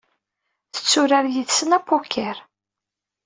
[0.73, 2.37] Tetturar yid-sen apukir.